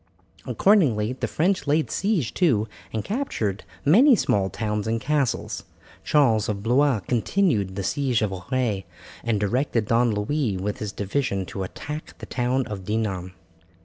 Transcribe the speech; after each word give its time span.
Accordingly 0.47 1.13
the 1.13 1.27
French 1.27 1.67
laid 1.67 1.91
siege 1.91 2.33
to 2.33 2.67
and 2.91 3.05
captured 3.05 3.63
many 3.85 4.15
small 4.15 4.49
towns 4.49 4.87
and 4.87 4.99
castles. 4.99 5.61
Charles 6.03 6.49
of 6.49 6.63
Blois 6.63 7.01
continued 7.01 7.75
the 7.75 7.83
siege 7.83 8.23
of 8.23 8.31
Auray, 8.31 8.85
and 9.23 9.39
directed 9.39 9.85
Don 9.85 10.09
Louis 10.11 10.57
with 10.57 10.79
his 10.79 10.91
division 10.91 11.45
to 11.45 11.61
attack 11.61 12.17
the 12.17 12.25
town 12.25 12.65
of 12.65 12.83
Dinan. 12.83 13.33